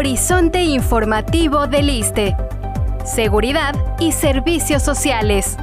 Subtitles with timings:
[0.00, 2.34] Horizonte Informativo del ISTE.
[3.04, 5.58] Seguridad y Servicios Sociales.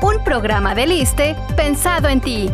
[0.00, 2.50] Un programa del ISTE pensado en ti.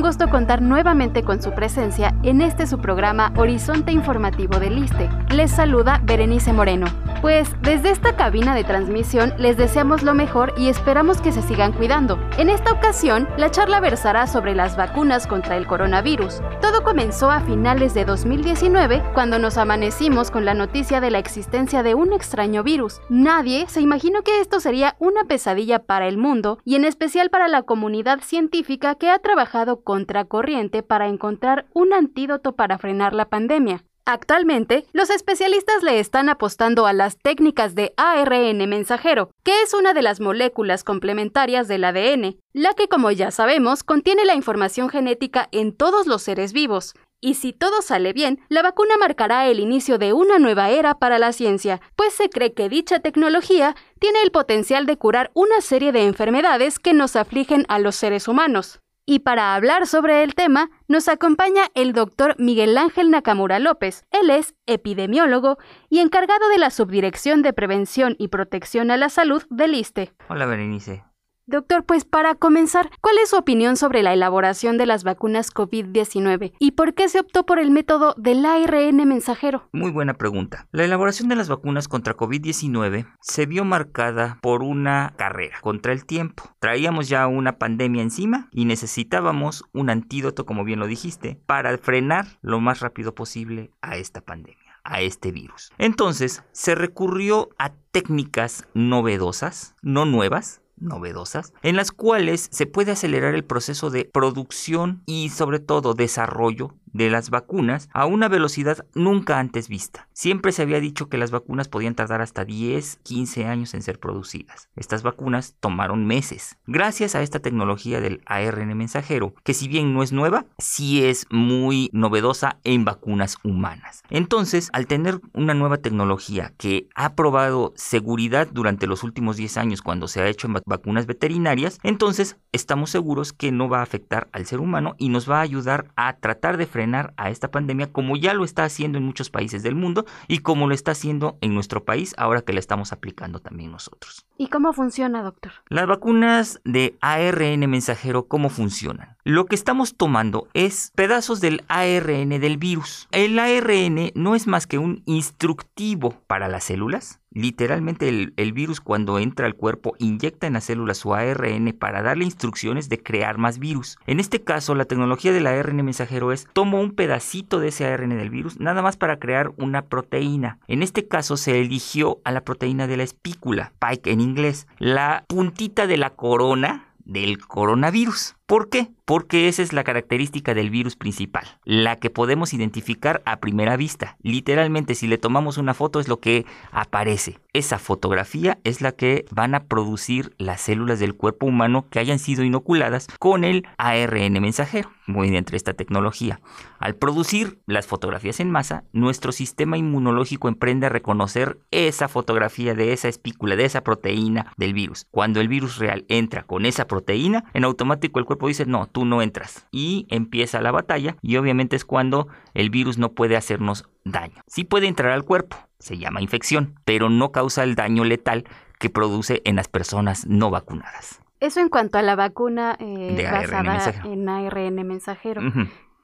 [0.00, 5.10] Un gusto contar nuevamente con su presencia en este su programa Horizonte Informativo del ISTE.
[5.28, 6.86] Les saluda Berenice Moreno.
[7.20, 11.72] Pues desde esta cabina de transmisión les deseamos lo mejor y esperamos que se sigan
[11.72, 12.18] cuidando.
[12.38, 16.40] En esta ocasión, la charla versará sobre las vacunas contra el coronavirus.
[16.62, 21.82] Todo comenzó a finales de 2019 cuando nos amanecimos con la noticia de la existencia
[21.82, 23.02] de un extraño virus.
[23.10, 27.48] Nadie se imaginó que esto sería una pesadilla para el mundo y en especial para
[27.48, 33.84] la comunidad científica que ha trabajado contracorriente para encontrar un antídoto para frenar la pandemia.
[34.12, 39.92] Actualmente, los especialistas le están apostando a las técnicas de ARN mensajero, que es una
[39.92, 45.48] de las moléculas complementarias del ADN, la que, como ya sabemos, contiene la información genética
[45.52, 46.94] en todos los seres vivos.
[47.20, 51.20] Y si todo sale bien, la vacuna marcará el inicio de una nueva era para
[51.20, 55.92] la ciencia, pues se cree que dicha tecnología tiene el potencial de curar una serie
[55.92, 58.80] de enfermedades que nos afligen a los seres humanos.
[59.06, 64.04] Y para hablar sobre el tema, nos acompaña el doctor Miguel Ángel Nakamura López.
[64.10, 69.42] Él es epidemiólogo y encargado de la Subdirección de Prevención y Protección a la Salud
[69.50, 70.12] del ISTE.
[70.28, 71.09] Hola, Berenice.
[71.50, 76.52] Doctor, pues para comenzar, ¿cuál es su opinión sobre la elaboración de las vacunas COVID-19
[76.60, 79.68] y por qué se optó por el método del ARN mensajero?
[79.72, 80.68] Muy buena pregunta.
[80.70, 86.06] La elaboración de las vacunas contra COVID-19 se vio marcada por una carrera contra el
[86.06, 86.44] tiempo.
[86.60, 92.26] Traíamos ya una pandemia encima y necesitábamos un antídoto, como bien lo dijiste, para frenar
[92.42, 95.70] lo más rápido posible a esta pandemia a este virus.
[95.78, 103.34] Entonces, se recurrió a técnicas novedosas, no nuevas, novedosas, en las cuales se puede acelerar
[103.34, 109.38] el proceso de producción y sobre todo desarrollo de las vacunas a una velocidad nunca
[109.38, 110.08] antes vista.
[110.12, 114.00] Siempre se había dicho que las vacunas podían tardar hasta 10, 15 años en ser
[114.00, 114.68] producidas.
[114.76, 116.58] Estas vacunas tomaron meses.
[116.66, 121.26] Gracias a esta tecnología del ARN mensajero, que si bien no es nueva, sí es
[121.30, 124.02] muy novedosa en vacunas humanas.
[124.10, 129.82] Entonces, al tener una nueva tecnología que ha probado seguridad durante los últimos 10 años
[129.82, 134.28] cuando se ha hecho en vacunas veterinarias, entonces estamos seguros que no va a afectar
[134.32, 136.79] al ser humano y nos va a ayudar a tratar de frenar
[137.16, 140.66] a esta pandemia como ya lo está haciendo en muchos países del mundo y como
[140.66, 144.24] lo está haciendo en nuestro país ahora que la estamos aplicando también nosotros.
[144.38, 145.52] ¿Y cómo funciona, doctor?
[145.68, 149.16] Las vacunas de ARN mensajero, ¿cómo funcionan?
[149.32, 153.06] Lo que estamos tomando es pedazos del ARN del virus.
[153.12, 159.20] El ARN no es más que un instructivo para las células Literalmente el, virus cuando
[159.20, 163.60] entra al cuerpo inyecta en la célula su ARN para darle instrucciones de crear más
[163.60, 163.98] virus.
[164.06, 168.10] En este caso, la tecnología del ARN mensajero es tomo un pedacito de ese ARN
[168.10, 170.58] del virus nada más para crear una proteína.
[170.66, 175.24] En este caso se eligió a la proteína de la espícula, Pike en inglés, la
[175.28, 178.36] puntita de la corona del coronavirus.
[178.50, 178.88] ¿Por qué?
[179.04, 184.16] Porque esa es la característica del virus principal, la que podemos identificar a primera vista.
[184.22, 187.38] Literalmente, si le tomamos una foto es lo que aparece.
[187.52, 192.20] Esa fotografía es la que van a producir las células del cuerpo humano que hayan
[192.20, 196.40] sido inoculadas con el ARN mensajero, muy dentro de esta tecnología.
[196.78, 202.92] Al producir las fotografías en masa, nuestro sistema inmunológico emprende a reconocer esa fotografía de
[202.92, 205.06] esa espícula, de esa proteína del virus.
[205.10, 209.04] Cuando el virus real entra con esa proteína, en automático el cuerpo dice, no, tú
[209.04, 209.66] no entras.
[209.70, 214.42] Y empieza la batalla y obviamente es cuando el virus no puede hacernos daño.
[214.46, 218.44] Sí puede entrar al cuerpo, se llama infección, pero no causa el daño letal
[218.78, 221.20] que produce en las personas no vacunadas.
[221.40, 225.40] Eso en cuanto a la vacuna eh, basada en ARN mensajero.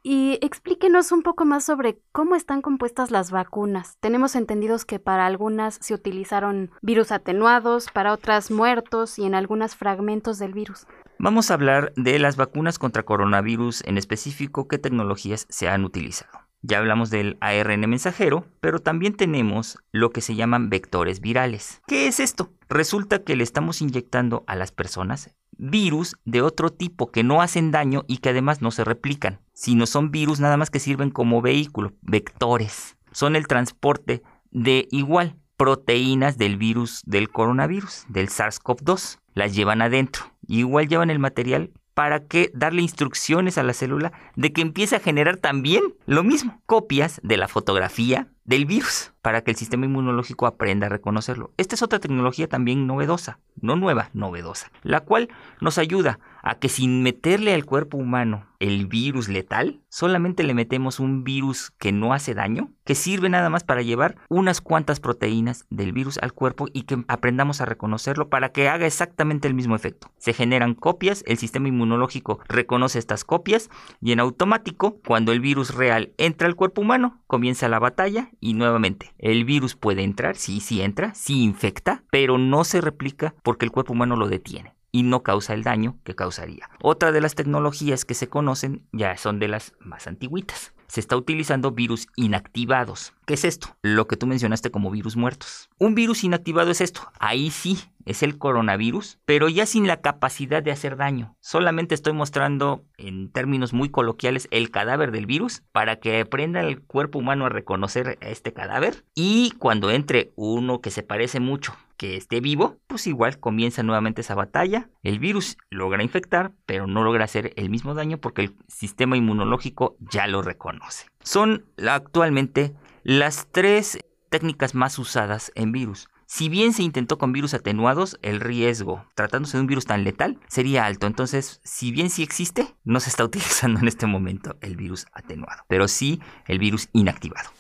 [0.09, 3.97] Y explíquenos un poco más sobre cómo están compuestas las vacunas.
[3.99, 9.75] Tenemos entendidos que para algunas se utilizaron virus atenuados, para otras muertos y en algunas
[9.75, 10.87] fragmentos del virus.
[11.19, 16.41] Vamos a hablar de las vacunas contra coronavirus en específico, qué tecnologías se han utilizado.
[16.61, 21.81] Ya hablamos del ARN mensajero, pero también tenemos lo que se llaman vectores virales.
[21.87, 22.51] ¿Qué es esto?
[22.69, 27.71] Resulta que le estamos inyectando a las personas virus de otro tipo que no hacen
[27.71, 31.41] daño y que además no se replican, sino son virus nada más que sirven como
[31.41, 32.99] vehículo, vectores.
[33.11, 39.19] Son el transporte de igual proteínas del virus del coronavirus, del SARS-CoV-2.
[39.35, 40.25] Las llevan adentro.
[40.47, 45.01] Igual llevan el material para que darle instrucciones a la célula de que empiece a
[45.01, 50.47] generar también lo mismo, copias de la fotografía del virus para que el sistema inmunológico
[50.47, 51.51] aprenda a reconocerlo.
[51.57, 55.31] Esta es otra tecnología también novedosa, no nueva, novedosa, la cual
[55.61, 61.01] nos ayuda a que sin meterle al cuerpo humano el virus letal, solamente le metemos
[61.01, 65.67] un virus que no hace daño, que sirve nada más para llevar unas cuantas proteínas
[65.71, 69.75] del virus al cuerpo y que aprendamos a reconocerlo para que haga exactamente el mismo
[69.75, 70.13] efecto.
[70.19, 73.69] Se generan copias, el sistema inmunológico reconoce estas copias
[74.01, 78.55] y en automático, cuando el virus real entra al cuerpo humano, comienza la batalla y
[78.55, 83.65] nuevamente el virus puede entrar, sí, sí entra, sí infecta, pero no se replica porque
[83.65, 86.71] el cuerpo humano lo detiene y no causa el daño que causaría.
[86.83, 90.73] Otra de las tecnologías que se conocen ya son de las más antiguitas.
[90.89, 93.13] Se está utilizando virus inactivados.
[93.27, 93.77] ¿Qué es esto?
[93.83, 95.69] Lo que tú mencionaste como virus muertos.
[95.79, 97.11] Un virus inactivado es esto.
[97.19, 101.37] Ahí sí, es el coronavirus, pero ya sin la capacidad de hacer daño.
[101.41, 106.81] Solamente estoy mostrando, en términos muy coloquiales, el cadáver del virus para que aprenda el
[106.81, 109.05] cuerpo humano a reconocer este cadáver.
[109.15, 114.21] Y cuando entre uno que se parece mucho, que esté vivo, pues igual comienza nuevamente
[114.21, 114.89] esa batalla.
[115.03, 119.97] El virus logra infectar, pero no logra hacer el mismo daño porque el sistema inmunológico
[120.01, 121.07] ya lo reconoce.
[121.23, 123.99] Son actualmente las tres
[124.31, 126.09] técnicas más usadas en virus.
[126.29, 130.41] Si bien se intentó con virus atenuados, el riesgo, tratándose de un virus tan letal,
[130.49, 131.07] sería alto.
[131.07, 135.63] Entonces, si bien sí existe, no se está utilizando en este momento el virus atenuado,
[135.69, 137.51] pero sí el virus inactivado.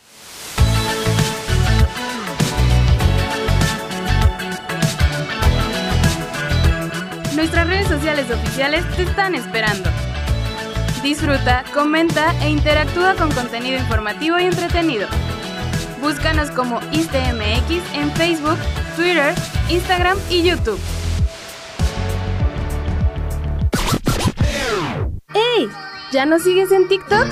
[7.37, 9.91] Nuestras redes sociales oficiales te están esperando.
[11.03, 15.07] Disfruta, comenta e interactúa con contenido informativo y entretenido.
[16.01, 18.57] Búscanos como ISTMX en Facebook,
[18.97, 19.35] Twitter,
[19.69, 20.81] Instagram y YouTube.
[25.35, 25.69] ¡Hey!
[26.13, 27.27] ¿Ya nos sigues en TikTok?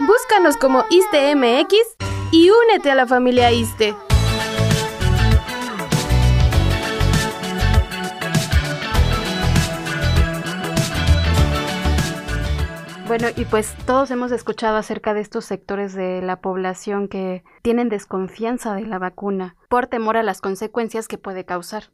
[0.00, 1.72] Búscanos como ISTMX
[2.32, 3.94] y únete a la familia ISTE.
[13.06, 17.88] Bueno, y pues todos hemos escuchado acerca de estos sectores de la población que tienen
[17.88, 21.84] desconfianza de la vacuna por temor a las consecuencias que puede causar.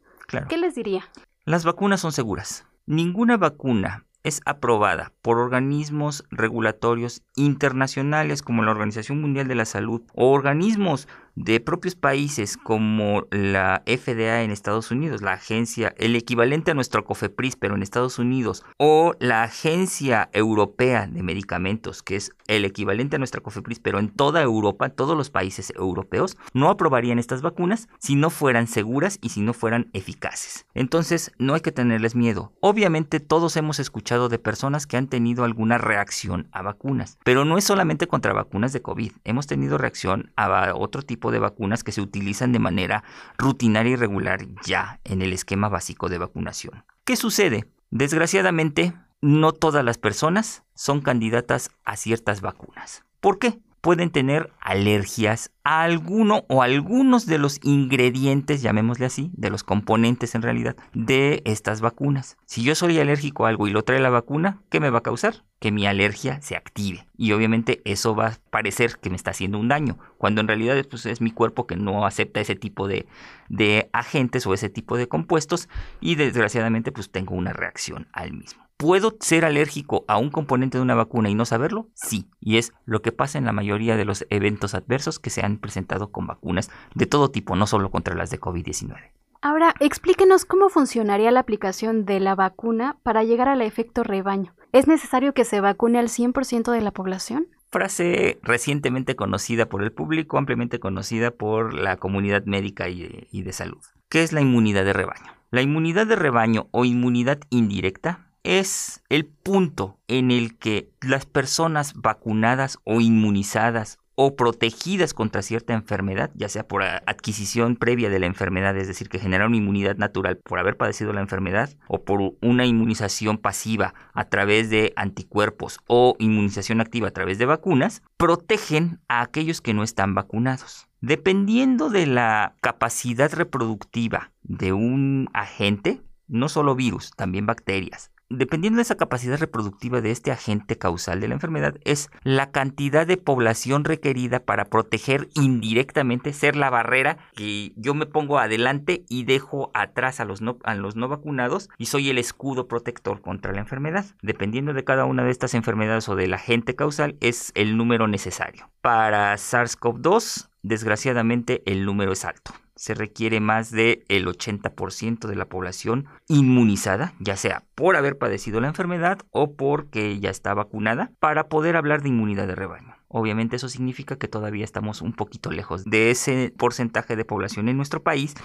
[0.49, 1.03] ¿Qué les diría?
[1.45, 2.65] Las vacunas son seguras.
[2.87, 10.01] Ninguna vacuna es aprobada por organismos regulatorios internacionales como la Organización Mundial de la Salud
[10.15, 16.71] o organismos de propios países como la FDA en Estados Unidos, la agencia, el equivalente
[16.71, 22.31] a nuestro COFEPRIS, pero en Estados Unidos, o la Agencia Europea de Medicamentos, que es
[22.47, 27.19] el equivalente a nuestra COFEPRIS, pero en toda Europa, todos los países europeos, no aprobarían
[27.19, 30.65] estas vacunas si no fueran seguras y si no fueran eficaces.
[30.73, 32.53] Entonces, no hay que tenerles miedo.
[32.59, 37.57] Obviamente, todos hemos escuchado de personas que han tenido alguna reacción a vacunas, pero no
[37.57, 39.11] es solamente contra vacunas de COVID.
[39.23, 43.03] Hemos tenido reacción a otro de vacunas que se utilizan de manera
[43.37, 46.83] rutinaria y regular ya en el esquema básico de vacunación.
[47.05, 47.65] ¿Qué sucede?
[47.91, 53.03] Desgraciadamente, no todas las personas son candidatas a ciertas vacunas.
[53.19, 53.59] ¿Por qué?
[53.83, 60.35] Pueden tener alergias a alguno o algunos de los ingredientes, llamémosle así, de los componentes
[60.35, 62.37] en realidad, de estas vacunas.
[62.45, 65.03] Si yo soy alérgico a algo y lo trae la vacuna, ¿qué me va a
[65.03, 65.43] causar?
[65.59, 67.05] Que mi alergia se active.
[67.17, 70.81] Y obviamente eso va a parecer que me está haciendo un daño, cuando en realidad
[70.89, 73.05] pues, es mi cuerpo que no acepta ese tipo de,
[73.49, 75.67] de agentes o ese tipo de compuestos
[75.99, 78.63] y desgraciadamente pues tengo una reacción al mismo.
[78.83, 81.87] ¿Puedo ser alérgico a un componente de una vacuna y no saberlo?
[81.93, 85.41] Sí, y es lo que pasa en la mayoría de los eventos adversos que se
[85.41, 88.97] han presentado con vacunas de todo tipo, no solo contra las de COVID-19.
[89.41, 94.53] Ahora, explíquenos cómo funcionaría la aplicación de la vacuna para llegar al efecto rebaño.
[94.73, 97.47] ¿Es necesario que se vacune al 100% de la población?
[97.71, 103.53] Frase recientemente conocida por el público, ampliamente conocida por la comunidad médica y y de
[103.53, 103.81] salud.
[104.09, 105.31] ¿Qué es la inmunidad de rebaño?
[105.51, 111.93] La inmunidad de rebaño o inmunidad indirecta es el punto en el que las personas
[111.95, 118.27] vacunadas o inmunizadas o protegidas contra cierta enfermedad, ya sea por adquisición previa de la
[118.27, 122.35] enfermedad, es decir, que genera una inmunidad natural por haber padecido la enfermedad, o por
[122.41, 128.99] una inmunización pasiva a través de anticuerpos o inmunización activa a través de vacunas, protegen
[129.07, 130.87] a aquellos que no están vacunados.
[131.01, 138.83] Dependiendo de la capacidad reproductiva de un agente, no solo virus, también bacterias, dependiendo de
[138.83, 143.83] esa capacidad reproductiva de este agente causal de la enfermedad, es la cantidad de población
[143.83, 150.19] requerida para proteger indirectamente, ser la barrera que yo me pongo adelante y dejo atrás
[150.19, 154.05] a los no, a los no vacunados y soy el escudo protector contra la enfermedad.
[154.21, 158.69] Dependiendo de cada una de estas enfermedades o del agente causal, es el número necesario.
[158.81, 162.53] Para SARS-CoV-2, desgraciadamente, el número es alto
[162.83, 168.67] se requiere más del 80% de la población inmunizada, ya sea por haber padecido la
[168.67, 172.97] enfermedad o porque ya está vacunada, para poder hablar de inmunidad de rebaño.
[173.07, 177.77] Obviamente eso significa que todavía estamos un poquito lejos de ese porcentaje de población en
[177.77, 178.35] nuestro país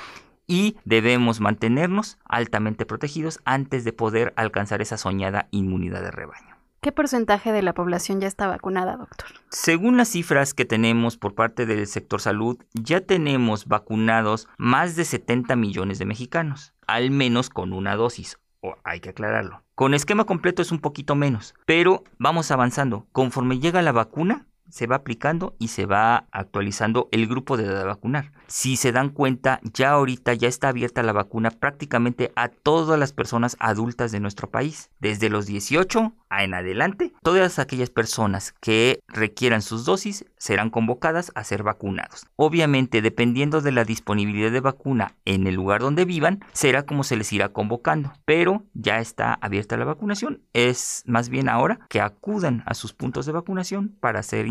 [0.47, 6.58] y debemos mantenernos altamente protegidos antes de poder alcanzar esa soñada inmunidad de rebaño.
[6.81, 9.27] ¿Qué porcentaje de la población ya está vacunada, doctor?
[9.51, 15.05] Según las cifras que tenemos por parte del sector salud, ya tenemos vacunados más de
[15.05, 18.39] 70 millones de mexicanos, al menos con una dosis.
[18.61, 19.65] O hay que aclararlo.
[19.75, 23.09] Con esquema completo es un poquito menos, pero vamos avanzando.
[23.11, 27.83] Conforme llega la vacuna, se va aplicando y se va actualizando el grupo de edad
[27.83, 28.33] a vacunar.
[28.47, 33.13] Si se dan cuenta, ya ahorita ya está abierta la vacuna prácticamente a todas las
[33.13, 37.13] personas adultas de nuestro país, desde los 18 a en adelante.
[37.23, 42.27] Todas aquellas personas que requieran sus dosis serán convocadas a ser vacunados.
[42.37, 47.17] Obviamente, dependiendo de la disponibilidad de vacuna en el lugar donde vivan, será como se
[47.17, 50.43] les irá convocando, pero ya está abierta la vacunación.
[50.53, 54.47] Es más bien ahora que acudan a sus puntos de vacunación para ser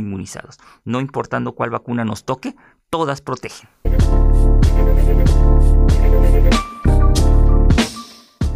[0.86, 2.56] No importando cuál vacuna nos toque,
[2.90, 3.68] todas protegen.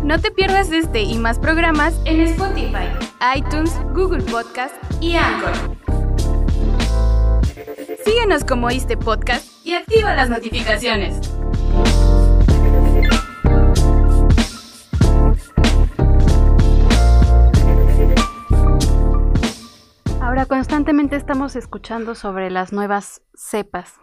[0.04, 2.88] No te pierdas este y más programas en Spotify,
[3.36, 5.78] iTunes, Google Podcast y Anchor.
[8.04, 11.32] Síguenos como este podcast y activa las notificaciones.
[20.32, 24.00] Ahora constantemente estamos escuchando sobre las nuevas cepas.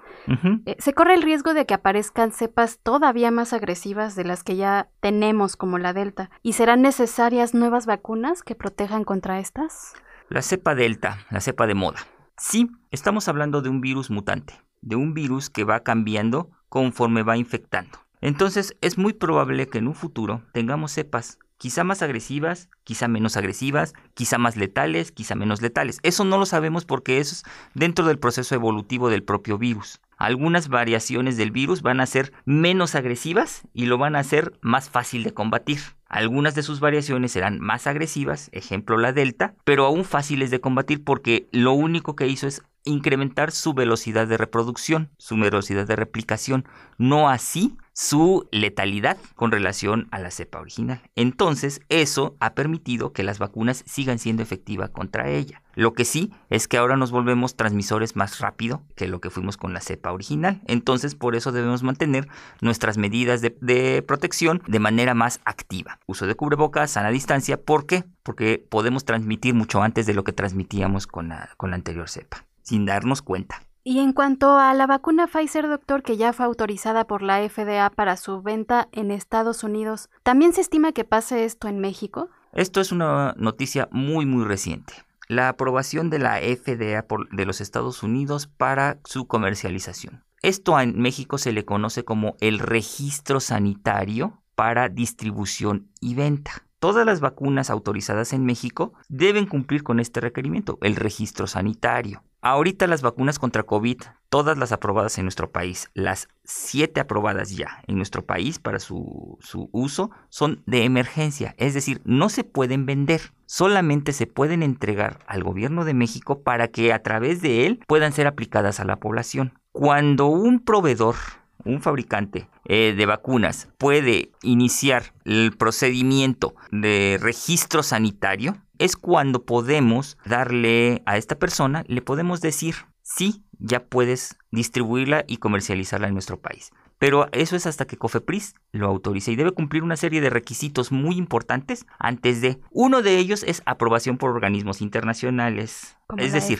[0.66, 4.56] Eh, se corre el riesgo de que aparezcan cepas todavía más agresivas de las que
[4.56, 6.30] ya tenemos como la Delta.
[6.42, 9.94] ¿Y serán necesarias nuevas vacunas que protejan contra estas?
[10.28, 12.00] La cepa Delta, la cepa de moda.
[12.37, 17.38] Sí, estamos hablando de un virus mutante, de un virus que va cambiando conforme va
[17.38, 18.00] infectando.
[18.20, 23.36] Entonces es muy probable que en un futuro tengamos cepas quizá más agresivas, quizá menos
[23.36, 25.98] agresivas, quizá más letales, quizá menos letales.
[26.02, 27.42] Eso no lo sabemos porque eso es
[27.74, 30.00] dentro del proceso evolutivo del propio virus.
[30.16, 34.88] Algunas variaciones del virus van a ser menos agresivas y lo van a hacer más
[34.88, 35.78] fácil de combatir.
[36.08, 41.04] Algunas de sus variaciones serán más agresivas, ejemplo la delta, pero aún fáciles de combatir
[41.04, 46.64] porque lo único que hizo es incrementar su velocidad de reproducción, su velocidad de replicación,
[46.96, 51.02] no así su letalidad con relación a la cepa original.
[51.16, 55.62] Entonces, eso ha permitido que las vacunas sigan siendo efectivas contra ella.
[55.74, 59.56] Lo que sí es que ahora nos volvemos transmisores más rápido que lo que fuimos
[59.56, 60.62] con la cepa original.
[60.68, 62.28] Entonces, por eso debemos mantener
[62.60, 65.98] nuestras medidas de, protección de manera más activa.
[66.06, 67.60] Uso de cubrebocas, sana distancia.
[67.60, 68.04] ¿Por qué?
[68.22, 72.46] Porque podemos transmitir mucho antes de lo que transmitíamos con la, con la anterior cepa,
[72.62, 73.67] sin darnos cuenta.
[73.88, 77.88] Y en cuanto a la vacuna Pfizer, doctor, que ya fue autorizada por la FDA
[77.88, 82.28] para su venta en Estados Unidos, ¿también se estima que pase esto en México?
[82.52, 84.92] Esto es una noticia muy muy reciente.
[85.26, 90.23] La aprobación de la FDA de los Estados Unidos para su comercialización.
[90.42, 96.62] Esto en México se le conoce como el registro sanitario para distribución y venta.
[96.78, 102.23] Todas las vacunas autorizadas en México deben cumplir con este requerimiento, el registro sanitario.
[102.40, 107.83] Ahorita las vacunas contra COVID, todas las aprobadas en nuestro país, las siete aprobadas ya
[107.88, 109.38] en nuestro país para su,
[109.73, 115.42] uso, son de emergencia, es decir, no se pueden vender, solamente se pueden entregar al
[115.42, 119.59] gobierno de México para que a través de él puedan ser aplicadas a la población.
[119.73, 121.16] Cuando un proveedor
[121.64, 130.18] un fabricante eh, de vacunas puede iniciar el procedimiento de registro sanitario, es cuando podemos
[130.24, 136.40] darle a esta persona, le podemos decir, sí, ya puedes distribuirla y comercializarla en nuestro
[136.40, 136.70] país.
[136.98, 140.90] Pero eso es hasta que Cofepris lo autorice y debe cumplir una serie de requisitos
[140.92, 142.60] muy importantes antes de.
[142.70, 145.96] Uno de ellos es aprobación por organismos internacionales.
[146.16, 146.58] es decir,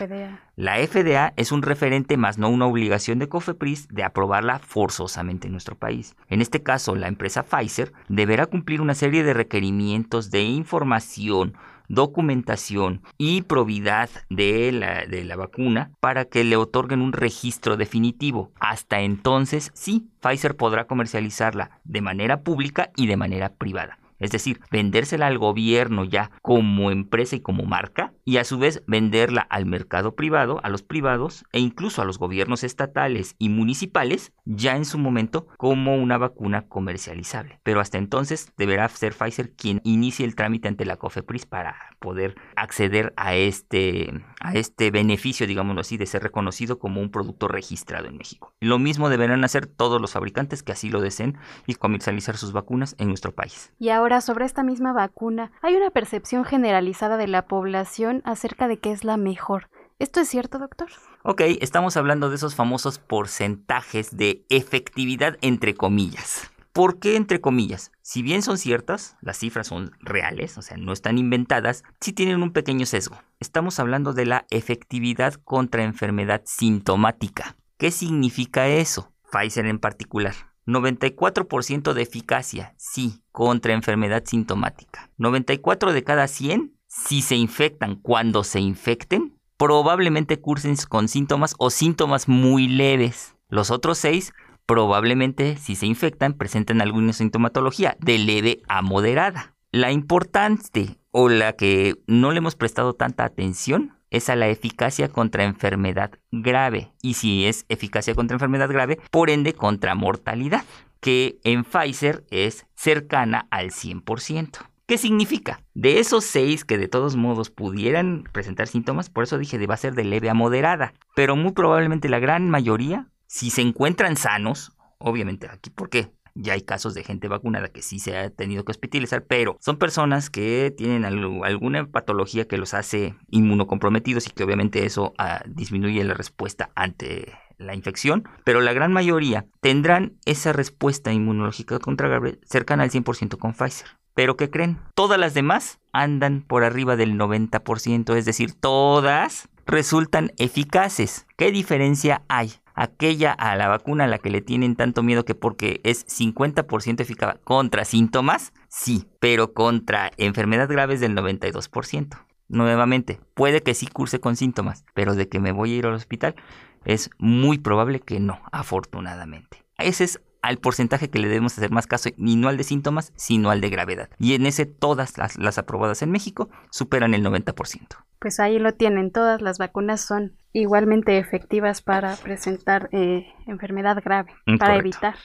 [0.57, 5.53] la FDA es un referente más no una obligación de Cofepris de aprobarla forzosamente en
[5.53, 6.15] nuestro país.
[6.29, 11.55] En este caso, la empresa Pfizer deberá cumplir una serie de requerimientos de información
[11.89, 18.53] documentación y probidad de la, de la vacuna para que le otorguen un registro definitivo.
[18.61, 23.99] Hasta entonces, sí, Pfizer podrá comercializarla de manera pública y de manera privada.
[24.19, 28.83] Es decir, vendérsela al gobierno ya como empresa y como marca, y a su vez
[28.87, 34.33] venderla al mercado privado, a los privados e incluso a los gobiernos estatales y municipales,
[34.45, 37.61] ya en su momento como una vacuna comercializable.
[37.63, 42.37] Pero hasta entonces deberá ser Pfizer quien inicie el trámite ante la COFEPRIS para poder
[42.57, 48.07] acceder a este, a este beneficio, digámoslo así, de ser reconocido como un producto registrado
[48.07, 48.55] en México.
[48.61, 52.95] Lo mismo deberán hacer todos los fabricantes que así lo deseen y comercializar sus vacunas
[52.99, 53.73] en nuestro país.
[53.79, 58.79] Y ahora sobre esta misma vacuna, hay una percepción generalizada de la población acerca de
[58.79, 59.69] que es la mejor.
[59.99, 60.89] ¿Esto es cierto, doctor?
[61.25, 66.51] Ok, estamos hablando de esos famosos porcentajes de efectividad entre comillas.
[66.73, 67.93] ¿Por qué entre comillas?
[68.01, 72.43] Si bien son ciertas, las cifras son reales, o sea, no están inventadas, sí tienen
[72.43, 73.21] un pequeño sesgo.
[73.41, 77.57] Estamos hablando de la efectividad contra enfermedad sintomática.
[77.77, 79.13] ¿Qué significa eso?
[79.31, 80.35] Pfizer en particular.
[80.69, 85.11] 94% de eficacia, sí, contra enfermedad sintomática.
[85.17, 91.71] 94 de cada 100, si se infectan cuando se infecten, probablemente cursen con síntomas o
[91.71, 93.35] síntomas muy leves.
[93.49, 94.33] Los otros 6
[94.67, 99.55] probablemente si se infectan presenten alguna sintomatología de leve a moderada.
[99.73, 105.09] La importante o la que no le hemos prestado tanta atención es a la eficacia
[105.09, 106.93] contra enfermedad grave.
[107.03, 110.65] Y si es eficacia contra enfermedad grave, por ende contra mortalidad,
[111.01, 114.69] que en Pfizer es cercana al 100%.
[114.87, 115.61] ¿Qué significa?
[115.75, 119.75] De esos seis que de todos modos pudieran presentar síntomas, por eso dije que va
[119.75, 124.17] a ser de leve a moderada, pero muy probablemente la gran mayoría, si se encuentran
[124.17, 126.11] sanos, obviamente aquí, ¿por qué?
[126.41, 129.77] Ya hay casos de gente vacunada que sí se ha tenido que hospitalizar, pero son
[129.77, 136.05] personas que tienen alguna patología que los hace inmunocomprometidos y que obviamente eso ah, disminuye
[136.05, 142.39] la respuesta ante la infección, pero la gran mayoría tendrán esa respuesta inmunológica contra grave
[142.45, 143.89] cercana al 100% con Pfizer.
[144.15, 144.79] Pero ¿qué creen?
[144.95, 151.27] Todas las demás andan por arriba del 90%, es decir, todas resultan eficaces.
[151.37, 152.55] ¿Qué diferencia hay?
[152.81, 157.01] Aquella a la vacuna a la que le tienen tanto miedo que porque es 50%
[157.01, 162.25] eficaz contra síntomas, sí, pero contra enfermedad graves del 92%.
[162.47, 165.95] Nuevamente, puede que sí curse con síntomas, pero de que me voy a ir al
[165.95, 166.37] hospital
[166.85, 169.65] es muy probable que no, afortunadamente.
[169.77, 173.13] Ese es al porcentaje que le debemos hacer más caso, y no al de síntomas,
[173.17, 174.09] sino al de gravedad.
[174.19, 177.97] Y en ese todas las, aprobadas en México superan el 90%.
[178.19, 184.33] Pues ahí lo tienen, todas las vacunas son igualmente efectivas para presentar eh, enfermedad grave,
[184.47, 185.17] mm, para evitar.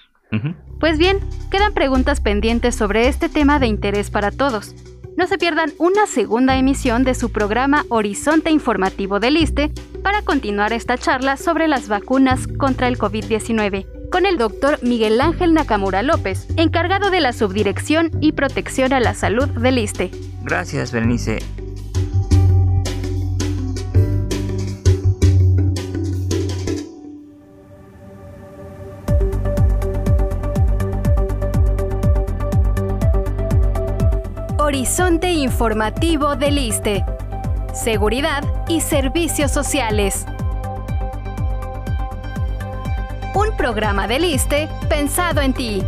[0.80, 1.20] Pues bien,
[1.52, 4.74] quedan preguntas pendientes sobre este tema de interés para todos.
[5.16, 9.72] No se pierdan una segunda emisión de su programa Horizonte Informativo del ISTE
[10.02, 15.56] para continuar esta charla sobre las vacunas contra el COVID-19 con el doctor Miguel Ángel
[15.56, 20.12] Nakamura López, encargado de la Subdirección y Protección a la Salud del ISTE.
[20.44, 21.40] Gracias, Berenice.
[34.60, 37.04] Horizonte Informativo del ISTE.
[37.74, 40.28] Seguridad y Servicios Sociales
[43.44, 45.84] un programa de Liste pensado en ti.